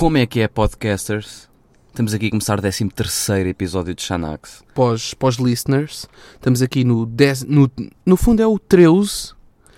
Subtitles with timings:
[0.00, 1.46] Como é que é, podcasters?
[1.88, 4.62] Estamos aqui a começar o 13 terceiro episódio de Xanax.
[4.74, 7.70] Pós, pós listeners, estamos aqui no 10, no,
[8.06, 9.34] no fundo é o 13,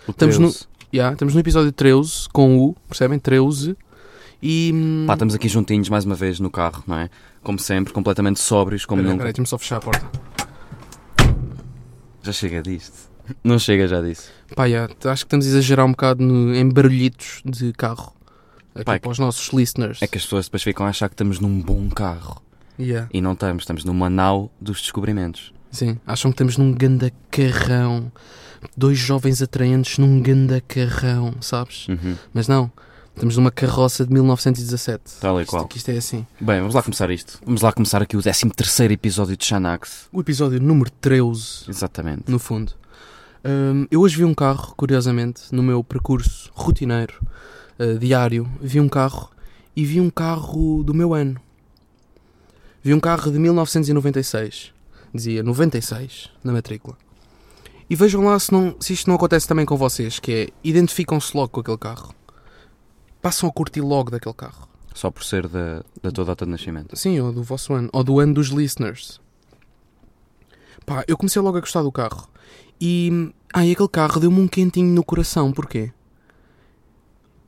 [0.06, 0.66] O Estamos no- 13.
[0.94, 3.18] yeah, estamos no episódio 13, com o, percebem?
[3.18, 3.76] 13,
[4.40, 4.70] e...
[4.72, 7.11] hum, Pá, estamos aqui juntinhos mais uma vez no carro, não é?
[7.43, 9.22] Como sempre, completamente sóbrios, como Peraí, nunca.
[9.25, 10.07] peraí, deixa-me só fechar a porta.
[12.22, 13.11] Já chega disto.
[13.43, 14.30] Não chega já disso.
[14.54, 18.14] Pá, yeah, acho que estamos a exagerar um bocado no- em barulhitos de carro.
[18.75, 20.00] Aqui Pá, é para os nossos listeners.
[20.03, 22.43] É que as pessoas depois ficam a achar que estamos num bom carro.
[22.80, 25.53] Yeah, E não estamos, estamos numa nau dos descobrimentos.
[25.71, 28.11] sim, acham que estamos num ganda carrão.
[28.77, 31.86] Dois jovens atraentes num ganda carrão, sabes?
[31.89, 32.16] Uhum.
[32.33, 32.70] Mas não,
[33.14, 35.02] estamos numa carroça de 1917.
[35.20, 35.66] Tal e Isto- qual.
[35.69, 36.27] que isto é assim.
[36.41, 37.39] Bem, vamos lá começar isto.
[37.44, 40.08] Vamos lá começar aqui o 13 terceiro episódio de Xanax.
[40.12, 41.64] O episódio número 13.
[41.68, 42.22] Exatamente.
[42.30, 42.72] no fundo.
[43.44, 47.14] Hum, eu hoje vi um carro, curiosamente, no meu percurso rotineiro,
[47.83, 49.30] uh, diário, vi um carro
[49.75, 51.41] e vi um carro do meu ano.
[52.83, 54.72] Vi um carro de 1996.
[55.14, 56.97] Dizia 96 na matrícula.
[57.89, 61.36] E vejam lá se, não, se isto não acontece também com vocês, que é, identificam-se
[61.36, 62.14] logo com aquele carro.
[63.20, 64.69] Passam a curtir logo daquele carro.
[64.94, 66.96] Só por ser da, da tua data de nascimento.
[66.96, 69.20] Sim, ou do vosso ano, ou do ano dos listeners.
[70.84, 72.28] Pá, eu comecei logo a gostar do carro.
[72.80, 75.52] E, ai, aquele carro deu-me um quentinho no coração.
[75.52, 75.92] Porquê?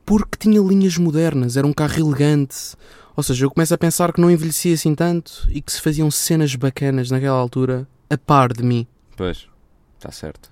[0.05, 2.75] Porque tinha linhas modernas, era um carro elegante.
[3.15, 6.11] Ou seja, eu começo a pensar que não envelhecia assim tanto e que se faziam
[6.11, 8.85] cenas bacanas naquela altura a par de mim.
[9.15, 9.47] Pois,
[9.97, 10.51] está certo.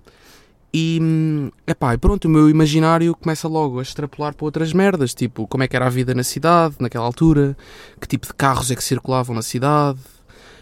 [0.73, 5.13] E, hum, epá, e pronto, o meu imaginário começa logo a extrapolar para outras merdas,
[5.13, 7.55] tipo, como é que era a vida na cidade, naquela altura,
[8.01, 9.99] que tipo de carros é que circulavam na cidade,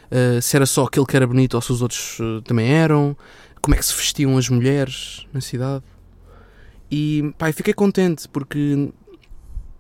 [0.10, 3.16] eh, se era só aquele que era bonito ou se os outros eh, também eram,
[3.62, 5.84] como é que se vestiam as mulheres na cidade.
[6.92, 8.90] E, pá, fiquei contente, porque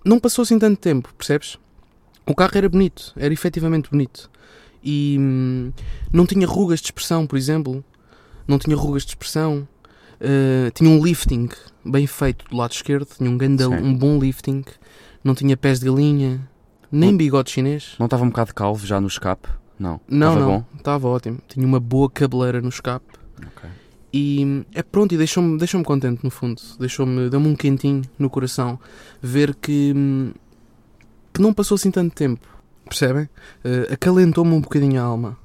[0.05, 1.57] não passou assim tanto tempo, percebes?
[2.25, 4.29] O carro era bonito, era efetivamente bonito.
[4.83, 5.71] E hum,
[6.13, 7.83] não tinha rugas de expressão, por exemplo.
[8.47, 9.67] Não tinha rugas de expressão.
[10.19, 11.49] Uh, tinha um lifting
[11.83, 14.63] bem feito do lado esquerdo, tinha um, ganda, um bom lifting,
[15.23, 16.47] não tinha pés de galinha,
[16.91, 17.95] nem Não- bigode chinês.
[17.97, 19.49] Não estava um bocado calvo já no escape?
[19.79, 19.99] Não.
[20.07, 20.65] Não, Estava não, bom?
[20.77, 21.39] estava ótimo.
[21.47, 23.05] Tinha uma boa cabeleira no escape
[23.39, 23.67] Ok.
[24.13, 28.77] E é pronto, e deixou-me deixou contente no fundo, deixou-me, deu-me um quentinho no coração
[29.21, 30.31] ver que, hum,
[31.33, 32.45] que não passou assim tanto tempo,
[32.85, 33.23] percebem?
[33.63, 35.37] Uh, acalentou-me um bocadinho a alma.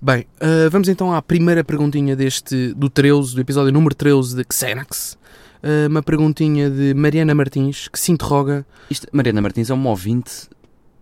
[0.00, 4.46] Bem, uh, vamos então à primeira perguntinha deste, do 13, do episódio número 13 de
[4.50, 5.18] Xenax.
[5.62, 8.64] Uh, uma perguntinha de Mariana Martins que se interroga.
[8.88, 10.48] Isto, Mariana Martins é uma ouvinte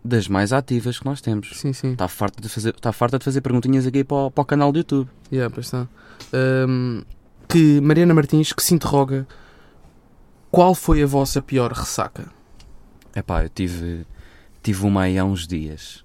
[0.05, 1.51] das mais ativas que nós temos.
[1.55, 1.93] Sim, sim.
[1.93, 4.73] Está farta de fazer, está farta de fazer perguntinhas aqui para o, para o canal
[4.73, 5.09] do YouTube.
[5.31, 5.87] Yeah, pois está.
[6.33, 7.03] Um,
[7.49, 9.27] que Mariana Martins que se interroga
[10.51, 12.27] qual foi a vossa pior ressaca?
[13.15, 14.07] Epá, eu tive,
[14.63, 16.05] tive uma aí há uns dias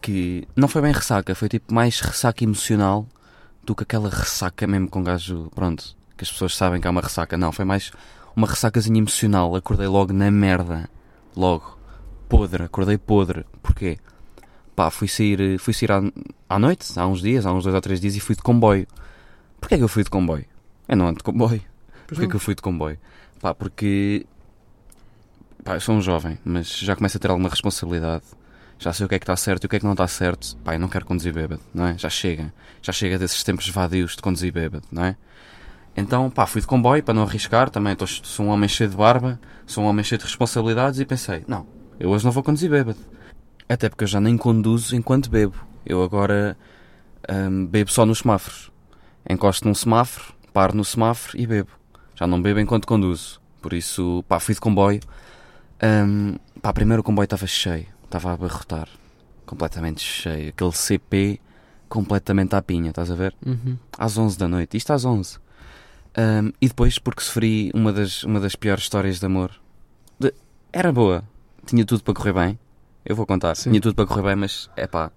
[0.00, 3.06] que não foi bem ressaca, foi tipo mais ressaca emocional
[3.62, 7.00] do que aquela ressaca mesmo com gajo, pronto, que as pessoas sabem que há uma
[7.00, 7.36] ressaca.
[7.36, 7.92] Não, foi mais
[8.36, 9.54] uma ressacazinha emocional.
[9.54, 10.88] Acordei logo na merda.
[11.36, 11.78] Logo.
[12.28, 13.44] Podre, acordei podre.
[13.62, 13.98] Porquê?
[14.74, 16.02] Pá, fui sair, fui sair à,
[16.48, 18.86] à noite, há uns dias, há uns dois ou três dias, e fui de comboio.
[19.62, 20.44] Porquê é que eu fui de comboio?
[20.88, 21.62] Eu não ando de comboio.
[22.08, 22.98] Porquê que eu fui de comboio?
[23.40, 24.26] Pá, porque.
[25.64, 28.24] Pá, eu sou um jovem, mas já começo a ter alguma responsabilidade.
[28.76, 30.08] Já sei o que é que está certo e o que é que não está
[30.08, 30.56] certo.
[30.64, 31.96] Pá, eu não quero conduzir bêbado, não é?
[31.96, 32.52] Já chega.
[32.82, 35.16] Já chega desses tempos vadios de conduzir bêbado, não é?
[35.96, 37.70] Então, pá, fui de comboio para não arriscar.
[37.70, 41.06] Também tô, sou um homem cheio de barba, sou um homem cheio de responsabilidades e
[41.06, 41.68] pensei: não,
[42.00, 42.98] eu hoje não vou conduzir bêbado.
[43.68, 45.54] Até porque eu já nem conduzo enquanto bebo.
[45.86, 46.58] Eu agora
[47.30, 48.71] hum, bebo só nos semáforos.
[49.28, 51.70] Encosto num semáforo, paro no semáforo e bebo.
[52.14, 53.40] Já não bebo enquanto conduzo.
[53.60, 55.00] Por isso, pá, fui de comboio.
[55.82, 57.86] Hum, pá, primeiro o comboio estava cheio.
[58.04, 58.88] Estava a abarrotar.
[59.46, 60.50] Completamente cheio.
[60.50, 61.40] Aquele CP
[61.88, 63.34] completamente à pinha, estás a ver?
[63.44, 63.76] Uhum.
[63.98, 64.76] Às 11 da noite.
[64.76, 65.38] Isto às 11.
[66.18, 69.50] Hum, e depois porque sofri uma das, uma das piores histórias de amor.
[70.18, 70.34] De-
[70.72, 71.24] Era boa.
[71.66, 72.58] Tinha tudo para correr bem.
[73.04, 73.54] Eu vou contar.
[73.56, 73.70] Sim.
[73.70, 75.10] Tinha tudo para correr bem, mas é pá.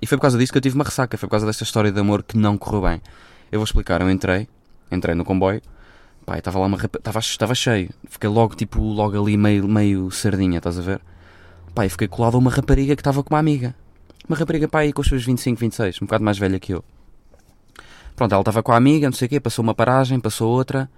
[0.00, 1.16] E foi por causa disso que eu tive uma ressaca.
[1.16, 3.00] Foi por causa desta história de amor que não correu bem.
[3.56, 4.02] Eu vou explicar.
[4.02, 4.46] Eu entrei.
[4.92, 5.62] Entrei no comboio.
[6.26, 7.88] Pá, e estava lá uma estava, estava cheio.
[8.08, 11.00] Fiquei logo, tipo, logo ali meio, meio sardinha, estás a ver?
[11.74, 13.74] Pá, e fiquei colado a uma rapariga que estava com uma amiga.
[14.28, 16.02] Uma rapariga, pá, aí com os seus 25, 26.
[16.02, 16.84] Um bocado mais velha que eu.
[18.14, 19.40] Pronto, ela estava com a amiga, não sei o quê.
[19.40, 20.90] Passou uma paragem, passou outra.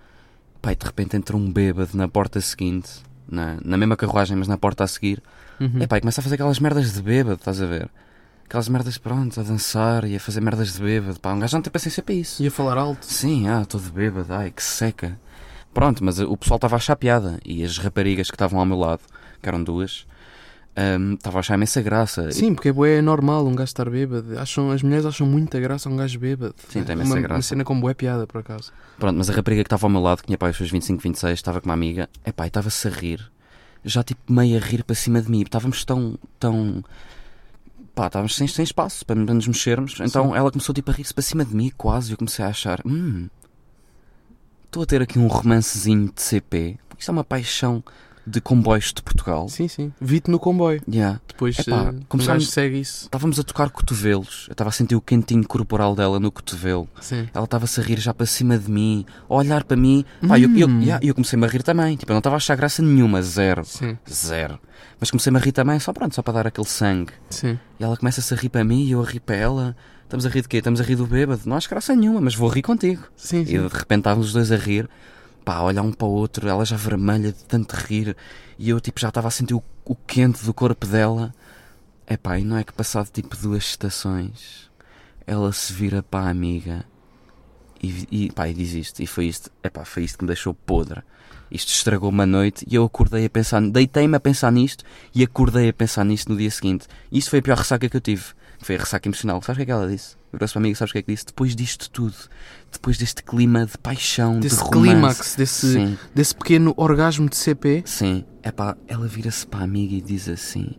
[0.61, 2.91] Pá, e de repente entrou um bêbado na porta seguinte.
[3.31, 5.23] Na, na mesma carruagem, mas na porta a seguir.
[5.61, 5.83] Uhum.
[5.83, 7.89] Epá, e começa a fazer aquelas merdas de bêbado, estás a ver?
[8.49, 11.21] Aquelas merdas, pronto, a dançar e a fazer merdas de bêbado.
[11.21, 12.43] Pá, um gajo não tem paciência para isso.
[12.43, 13.05] Ia falar alto.
[13.05, 15.21] Sim, ah, todo bêbado, ai, que seca.
[15.75, 17.39] Pronto, mas o pessoal estava a achar piada.
[17.45, 19.03] E as raparigas que estavam ao meu lado,
[19.43, 20.07] que eram duas,
[20.99, 22.33] hum, estava a achar imensa graça.
[22.33, 24.39] Sim, porque é é normal um gajo estar bêbado.
[24.39, 26.55] Acham, as mulheres acham muita graça um gajo bêbado.
[26.71, 27.35] Sim, tem É imensa uma, graça.
[27.35, 28.73] Uma cena com bué piada, por acaso.
[28.99, 31.03] Pronto, mas a rapariga que estava ao meu lado, que tinha pá, os seus 25,
[31.03, 33.31] 26, estava com uma amiga, epá, e estava-se a rir,
[33.85, 35.43] já tipo meio a rir para cima de mim.
[35.43, 36.19] Estávamos tão.
[36.41, 36.83] tão.
[37.99, 39.99] Pá, estávamos sem, sem espaço para, para nos mexermos.
[40.01, 40.37] Então Sim.
[40.37, 43.29] ela começou tipo a rir-se para cima de mim, quase, eu comecei a achar, hum,
[44.65, 47.83] estou a ter aqui um romancezinho de CP, isto é uma paixão
[48.29, 49.49] de comboios de Portugal.
[49.49, 49.93] Sim, sim.
[50.01, 50.81] Vi-te no comboio.
[50.89, 51.21] Yeah.
[51.27, 53.05] Depois Epá, começámos- gajo segue isso.
[53.05, 56.89] Estávamos a tocar cotovelos, eu estava a sentir o quentinho corporal dela no cotovelo.
[57.01, 57.29] Sim.
[57.33, 60.05] Ela estava-se a rir já para cima de mim, a olhar para mim.
[60.27, 60.81] Pá, eu, eu, Hum.
[60.83, 61.97] yeah, eu comecei-me a rir também.
[61.97, 63.65] Tipo, eu não estava a achar graça nenhuma, zero.
[63.65, 64.59] Sim, Zero.
[65.01, 67.13] Mas comecei-me a rir também, só pronto, só para dar aquele sangue.
[67.31, 67.59] sim.
[67.79, 69.77] E ela começa-se a rir para mim e eu a rir para ela.
[70.05, 70.57] Estamos a rir de quê?
[70.57, 71.43] Estamos a rir do bêbado.
[71.47, 73.03] Não acho graça nenhuma, mas vou rir contigo.
[73.17, 73.53] Sim, E sim.
[73.69, 74.89] de repente estávamos os dois a rir,
[75.49, 78.15] pá, a olhar um para o outro, ela já vermelha de tanto rir.
[78.59, 81.35] E eu tipo já estava a sentir o, o quente do corpo dela.
[82.07, 84.71] É pá, e não é que passado tipo duas estações,
[85.27, 86.85] ela se vira para a amiga
[87.83, 89.03] e, e pá, e diz isto.
[89.03, 91.03] E foi isto, é pá, foi isto que me deixou podre.
[91.51, 94.85] Isto estragou uma noite e eu acordei a pensar, deitei-me a pensar nisto
[95.15, 96.87] e acordei a pensar nisto no dia seguinte.
[97.11, 98.25] Isto foi a pior ressaca que eu tive.
[98.61, 99.41] Foi a ressaca emocional.
[99.43, 100.17] Sabes o que é que ela disse?
[100.33, 101.27] Virou-se para sabes o que é que disse?
[101.27, 102.15] Depois disto tudo,
[102.71, 104.81] depois deste clima de paixão, Desse de romance.
[104.91, 107.83] clímax, desse, Sim, desse pequeno orgasmo de CP.
[107.87, 108.25] sim.
[108.43, 110.73] É pá, ela vira-se para a amiga e diz assim: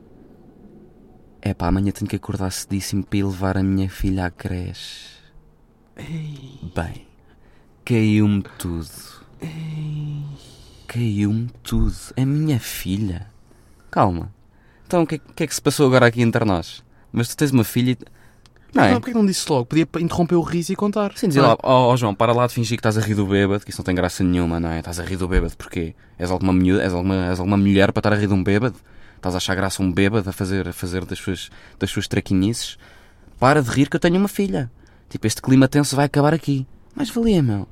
[1.42, 5.18] É pá, amanhã tenho que acordar cedíssimo para ir levar a minha filha à creche.
[6.76, 7.08] Bem,
[7.86, 8.90] caiu-me tudo.
[10.88, 11.96] Caiu-me tudo.
[12.18, 13.28] A minha filha.
[13.92, 14.34] Calma.
[14.88, 16.84] Então o que, é- o que é que se passou agora aqui entre nós?
[17.12, 17.98] Mas tu tens uma filha e.
[18.74, 18.92] Não é?
[18.92, 19.66] Não, porque não disse logo?
[19.66, 21.12] Podia interromper o riso e contar.
[21.16, 21.44] Sim, dizer é?
[21.44, 23.72] lá, ó ó, João, para lá de fingir que estás a rir do bêbado, que
[23.72, 24.80] isso não tem graça nenhuma, não é?
[24.80, 28.00] Estás a rir do bêbado porque és alguma, miúda, és alguma, és alguma mulher para
[28.00, 28.76] estar a rir de um bêbado?
[29.16, 32.78] Estás a achar graça um bêbado a fazer, a fazer das, suas, das suas traquinices?
[33.40, 34.72] Para de rir que eu tenho uma filha.
[35.10, 36.68] Tipo, este clima tenso vai acabar aqui.
[36.96, 37.68] Mas valia, meu.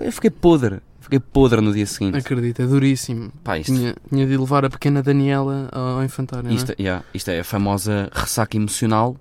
[0.00, 0.80] Eu fiquei podre.
[1.08, 2.18] Fiquei podre no dia seguinte.
[2.18, 3.32] Acredito, é duríssimo.
[3.42, 6.44] Pá, isto, Tinha, tinha de levar a pequena Daniela ao infantário.
[6.44, 6.54] não é?
[6.54, 9.16] isto, yeah, isto é a famosa ressaca emocional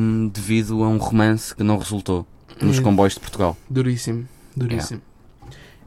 [0.00, 2.26] hum, devido a um romance que não resultou
[2.60, 2.82] nos É.
[2.82, 3.56] comboios de Portugal.
[3.70, 5.00] Duríssimo, duríssimo.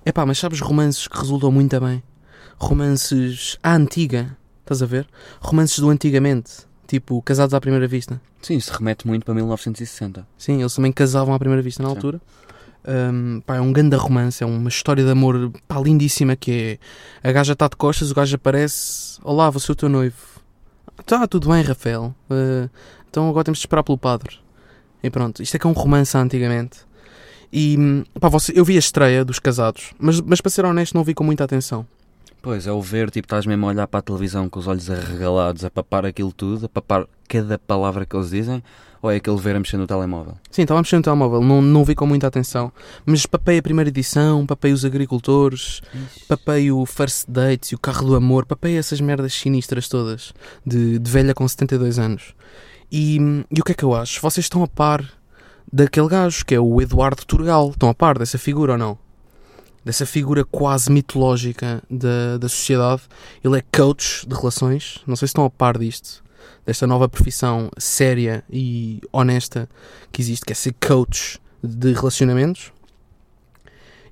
[0.06, 2.02] É pá, mas sabes romances que resultam muito bem?
[2.58, 5.08] Romances à antiga, estás a ver?
[5.42, 6.52] Romances do antigamente,
[6.88, 8.22] tipo Casados à Primeira Vista.
[8.42, 10.26] Sim, isso remete muito para 1960.
[10.38, 11.96] Sim, eles também casavam à primeira vista na Sim.
[11.96, 12.22] altura.
[12.88, 16.80] Hum, pá, é um grande romance, é uma história de amor pá, lindíssima que
[17.24, 20.18] é a gaja está de costas, o gajo aparece, olá, vou ser o teu noivo.
[21.06, 22.16] Tá, tudo bem, Rafael.
[22.30, 22.70] Uh,
[23.10, 24.40] então agora temos de esperar pelo padre.
[25.04, 26.80] E pronto, isto é que é um romance antigamente.
[27.54, 27.78] E
[28.20, 31.14] pá, você, eu vi a estreia dos casados, mas, mas para ser honesto não vi
[31.14, 31.86] com muita atenção.
[32.42, 34.90] Pois, é o ver, tipo, estás mesmo a olhar para a televisão com os olhos
[34.90, 38.64] arregalados, a papar aquilo tudo, a papar cada palavra que eles dizem,
[39.00, 40.36] ou é aquele ver a mexer no telemóvel?
[40.50, 42.72] Sim, estava a mexer no telemóvel, não, não vi com muita atenção.
[43.06, 45.82] Mas papei a primeira edição, papei os agricultores,
[46.28, 50.34] papei o First Dates e o Carro do Amor, papei essas merdas sinistras todas
[50.66, 52.34] de, de velha com 72 anos.
[52.92, 53.18] E,
[53.52, 54.20] e o que é que eu acho?
[54.20, 55.08] Vocês estão a par
[55.72, 57.70] daquele gajo que é o Eduardo Turgal.
[57.70, 58.98] Estão a par dessa figura ou não?
[59.84, 63.04] Dessa figura quase mitológica da, da sociedade.
[63.44, 65.00] Ele é coach de relações.
[65.08, 66.24] Não sei se estão a par disto.
[66.66, 69.68] Desta nova profissão séria e honesta
[70.12, 72.72] que existe, que é ser coach de relacionamentos.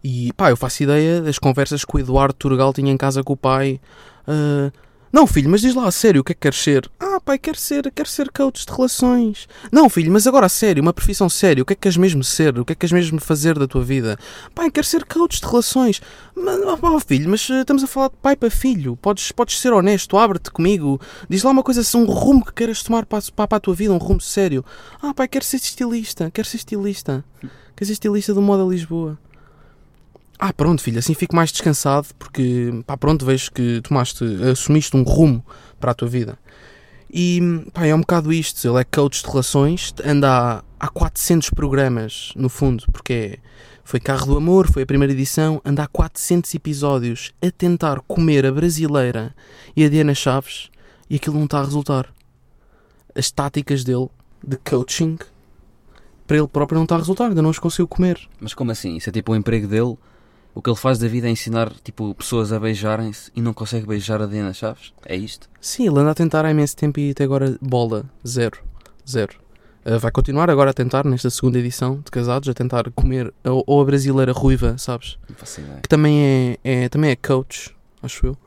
[0.04, 3.34] E pá, eu faço ideia das conversas que o Eduardo Turgal tinha em casa com
[3.34, 3.80] o pai.
[4.28, 4.72] Ah,
[5.12, 6.90] não, filho, mas diz lá a sério, o que é que queres ser?
[7.00, 9.48] Ah, pai, quero ser, quero ser coach de relações.
[9.72, 12.24] Não, filho, mas agora a sério, uma profissão séria, o que é que queres mesmo
[12.24, 12.60] ser?
[12.60, 14.20] O que é que queres mesmo fazer da tua vida?
[14.54, 16.00] Pai, quero ser coach de relações.
[16.36, 18.96] Mas, oh, filho, mas ah, estamos a falar de pai para filho.
[18.98, 21.02] Podes, podes ser honesto, abre-te comigo.
[21.28, 23.92] Diz lá uma coisa, um rumo que queiras tomar para, para, para a tua vida,
[23.94, 24.64] um rumo sério.
[25.02, 27.26] Ah, pai, quero ser estilista, quero ser estilista.
[27.76, 29.18] Quero ser estilista do Moda Lisboa.
[30.42, 35.04] Ah, pronto, filho, assim fico mais descansado porque, pá, pronto, vejo que tomaste, assumiste um
[35.04, 35.46] rumo
[35.80, 36.40] para a tua vida.
[37.12, 37.42] E,
[37.74, 38.66] pá, é um bocado isto.
[38.66, 43.40] Ele é coach de relações, anda há, há 400 programas, no fundo, porque é-
[43.84, 48.46] foi Carro do Amor, foi a primeira edição, anda há 400 episódios a tentar comer
[48.46, 49.36] a brasileira
[49.76, 50.70] e a Diana Chaves
[51.10, 52.14] e aquilo não está a resultar.
[53.16, 54.08] As táticas dele
[54.48, 55.18] de coaching
[56.28, 58.20] para ele próprio não está a resultar, ainda não os conseguiu comer.
[58.40, 58.96] Mas como assim?
[58.96, 59.98] Isso é tipo o emprego dele?
[60.54, 63.86] O que ele faz da vida é ensinar, tipo, pessoas a beijarem-se e não consegue
[63.86, 64.94] beijar a Diana Chaves?
[65.06, 65.48] É isto?
[65.62, 68.60] Sim, ele anda a tentar há imenso tempo e até agora bola, zero,
[69.08, 69.36] zero.
[69.86, 73.64] Uh, vai continuar agora a tentar, nesta segunda edição de Casados, a tentar comer ou,
[73.66, 75.18] ou a brasileira ruiva, sabes?
[75.82, 78.38] Que também é, é- também é coach, acho eu.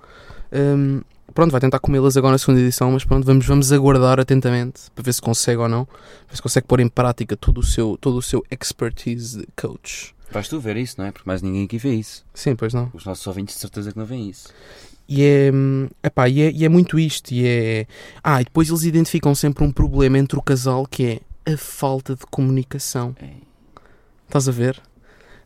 [0.52, 1.00] Um,
[1.32, 5.02] pronto, vai tentar comê-las agora na segunda edição, mas pronto, vamos, vamos aguardar atentamente para
[5.02, 5.88] ver se consegue ou não,
[6.28, 10.14] ver se consegue pôr em prática todo o seu, todo o seu expertise de coach.
[10.32, 11.12] Vais tu ver isso, não é?
[11.12, 12.24] Porque mais ninguém aqui vê isso.
[12.34, 12.90] Sim, pois não.
[12.94, 14.48] Os nossos ouvintes de certeza que não veem isso.
[15.08, 15.50] E é,
[16.02, 17.32] epá, e é, e é muito isto.
[17.32, 17.86] E é...
[18.24, 22.14] Ah, e depois eles identificam sempre um problema entre o casal que é a falta
[22.14, 23.14] de comunicação.
[23.20, 23.28] É.
[24.26, 24.80] Estás a ver?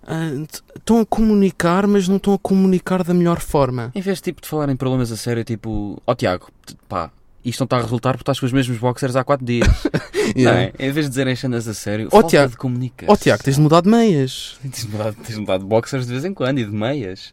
[0.06, 0.28] Ah,
[0.76, 3.90] estão a comunicar, mas não estão a comunicar da melhor forma.
[3.92, 7.10] Em vez tipo, de falar em problemas a sério, tipo, ó Tiago, t- pá,
[7.48, 9.68] isto não está a resultar porque estás com os mesmos boxers há 4 dias.
[10.34, 10.72] Não é?
[10.78, 13.14] Em vez de dizerem as cenas a sério, Ó, falta Tiago, de comunicação.
[13.14, 14.58] Ó Tiago, tens de mudar de meias.
[14.60, 17.32] Tens de mudar, tens de mudar de boxers de vez em quando e de meias.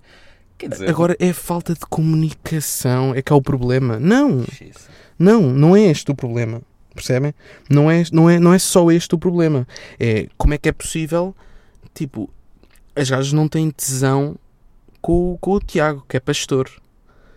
[0.58, 4.00] Quer dizer, Agora é falta de comunicação, é que é o problema.
[4.00, 4.88] Não, Xis.
[5.18, 6.62] não, não é este o problema.
[6.94, 7.34] Percebem?
[7.68, 9.68] Não é, não, é, não é só este o problema.
[10.00, 11.36] É como é que é possível,
[11.94, 12.30] tipo,
[12.96, 14.36] as gajas não têm tesão
[15.02, 16.70] com, com o Tiago, que é pastor.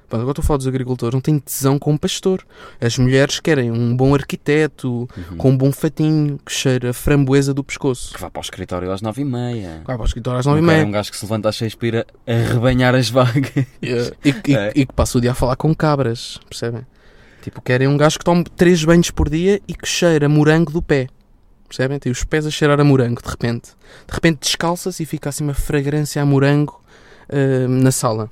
[0.08, 2.46] Pronto, agora estou a falar dos agricultores, não têm tesão com o pastor.
[2.80, 5.36] As mulheres querem um bom arquiteto, Uhum.
[5.36, 8.14] com um bom fatinho, que cheira a framboesa do pescoço.
[8.14, 9.82] Que vá para o escritório às 9 e meia.
[9.84, 10.84] Vai para o escritório às nove e meia.
[10.84, 13.50] um gajo que se levanta às 6 para ir a arrebanhar as vagas.
[13.82, 13.90] E,
[14.24, 14.72] e- É.
[14.76, 16.86] e que passa o dia a falar com cabras, percebem?
[17.42, 20.82] Tipo, querem um gajo que tome três banhos por dia e que cheira morango do
[20.82, 21.08] pé.
[21.68, 21.98] Percebem?
[21.98, 23.70] Tem os pés a cheirar a morango, de repente.
[24.06, 26.80] De repente descalça-se e fica assim uma fragrância a morango
[27.28, 28.30] ah, na sala.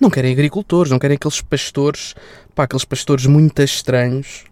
[0.00, 2.14] Não querem agricultores, não querem aqueles pastores,
[2.54, 4.44] pá, aqueles pastores muito estranhos.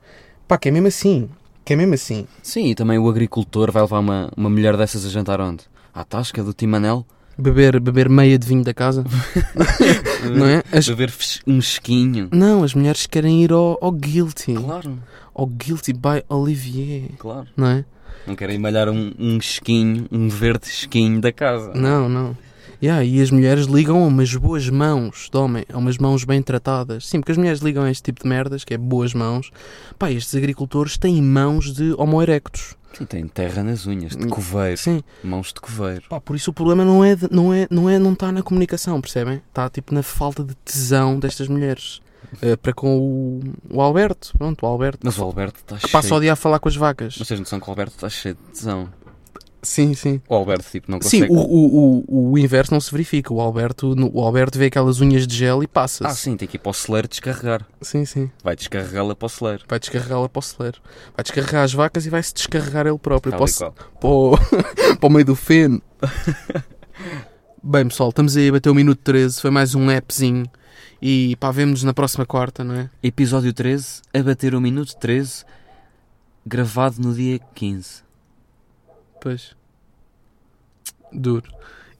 [0.48, 1.28] Pá, que é mesmo assim.
[1.64, 2.26] Que é mesmo assim.
[2.42, 5.64] Sim, e também o agricultor vai levar uma, uma mulher dessas a jantar onde?
[5.94, 7.04] À tasca do Timanel?
[7.38, 9.04] Beber, beber meia de vinho da casa.
[10.36, 10.62] não é?
[10.72, 11.12] As- Beber
[11.46, 12.28] um esquinho.
[12.32, 14.54] não, as mulheres querem ir ao, ao Guilty.
[14.54, 14.98] Claro,
[15.34, 17.10] Ao Guilty by Olivier.
[17.18, 17.46] claro.
[17.56, 17.84] Não é?
[18.26, 21.72] Não querem malhar um, um esquinho, um verde esquinho da casa.
[21.74, 22.36] Não, não.
[22.82, 26.40] Yeah, e as mulheres ligam a umas boas mãos de homem, a umas mãos bem
[26.40, 27.06] tratadas.
[27.06, 29.50] Sim, porque as mulheres ligam a este tipo de merdas, que é boas mãos.
[29.98, 32.74] Pá, estes agricultores têm mãos de homo erectus.
[32.94, 34.76] Sim, tem terra nas unhas, de coveiro.
[34.78, 35.02] Sim.
[35.22, 36.02] Mãos de coveiro.
[36.08, 38.42] Pá, por isso o problema não é, de- não é, não é, não está na
[38.42, 39.42] comunicação, percebem?
[39.48, 42.00] Está tipo na falta de tesão destas mulheres.
[42.42, 45.92] Eh, para com o, o Alberto, pronto, o Alberto, Mas o Alberto está que cheio.
[45.92, 47.16] passa o dia a falar com as vacas.
[47.18, 48.88] Mas tens noção que o Alberto está cheio de tesão.
[49.62, 50.22] Sim, sim.
[50.28, 51.32] O Alberto, tipo, não Sim, consegue.
[51.32, 53.32] o, o, o, o inverso não se verifica.
[53.32, 56.10] O Alberto, o Alberto vê aquelas unhas de gel e passa-se.
[56.10, 57.66] Ah, sim, tem que ir para o celeiro descarregar.
[57.82, 58.30] sim, sim.
[58.42, 59.64] Vai descarregá-la para o celeiro.
[59.68, 60.78] Vai descarregá-la para o celeiro.
[61.14, 65.10] Vai descarregar as vacas e vai-se descarregar ele próprio para, o, para, o, para o
[65.10, 65.82] meio do feno.
[67.62, 69.40] Bem, pessoal, estamos aí a bater o minuto 13.
[69.40, 70.46] Foi mais um appzinho.
[71.02, 72.90] E pá, vemos na próxima quarta, não é?
[73.02, 75.44] Episódio 13, a bater o minuto 13,
[76.46, 78.02] gravado no dia 15.
[79.20, 79.54] Pois.
[81.12, 81.50] Duro.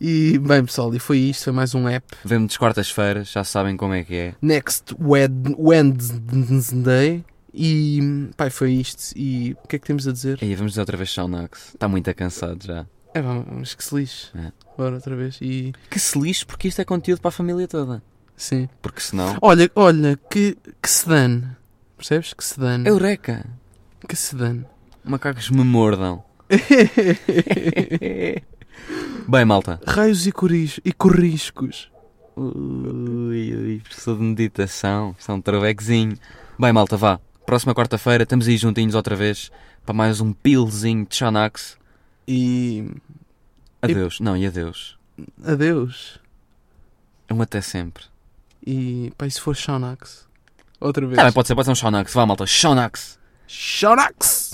[0.01, 1.45] E bem, pessoal, e foi isto.
[1.45, 2.07] Foi mais um app.
[2.25, 4.35] Vemo-nos quartas-feiras, já sabem como é que é.
[4.41, 7.25] Next Wed- Wednesday.
[7.53, 9.13] E pá, foi isto.
[9.17, 10.39] E o que é que temos a dizer?
[10.41, 11.75] Aí vamos dizer outra vez Shaunax.
[11.75, 12.87] Está muito cansado já.
[13.13, 14.29] É, vamos que se lixe.
[14.39, 14.53] É.
[14.79, 15.37] Bora outra vez.
[15.43, 18.03] E Que se lixe, porque isto é conteúdo para a família toda.
[18.37, 18.69] sim.
[18.81, 19.37] Porque senão.
[19.43, 21.45] Olha, olha, que, que se dane.
[21.97, 22.33] Percebes?
[22.33, 22.89] Que se dane.
[22.89, 23.45] Eureka!
[24.09, 24.65] Que se dane.
[25.05, 26.23] Macacos me mordam.
[29.29, 29.81] Bem, malta.
[29.87, 31.91] Raios e, coris, e corriscos.
[32.37, 35.15] Ui, ui, professor de meditação.
[35.27, 36.19] É um travequezinho.
[36.59, 37.21] Bem, malta, vá.
[37.47, 39.51] Próxima quarta-feira estamos aí juntinhos outra vez
[39.85, 41.79] para mais um pilzinho de Xanax.
[42.27, 42.91] E
[43.83, 44.21] Adeus.
[44.21, 44.99] Não, e adeus.
[45.45, 46.19] adeus.
[47.31, 48.05] Um até sempre.
[48.67, 50.29] E pá, e se for Shanax?
[50.81, 51.17] Outra vez.
[51.17, 52.13] Também pode ser, pode ser um Xanax.
[52.13, 52.47] Vá, malta.
[52.47, 53.19] Xanax.
[53.47, 54.50] Shanax!